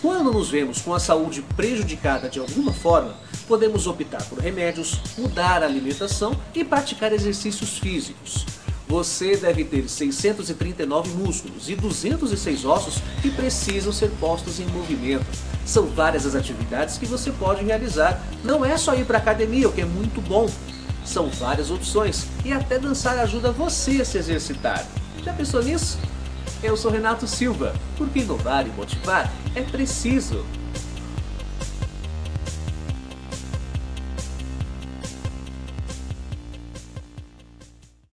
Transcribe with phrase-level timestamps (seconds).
[0.00, 3.16] Quando nos vemos com a saúde prejudicada de alguma forma,
[3.48, 8.46] podemos optar por remédios, mudar a alimentação e praticar exercícios físicos.
[8.86, 15.26] Você deve ter 639 músculos e 206 ossos que precisam ser postos em movimento.
[15.66, 18.22] São várias as atividades que você pode realizar.
[18.44, 20.48] Não é só ir para academia, o que é muito bom.
[21.04, 24.86] São várias opções e até dançar ajuda você a se exercitar.
[25.24, 25.98] Já pensou nisso?
[26.62, 30.44] Eu sou Renato Silva, porque inovar e motivar é preciso.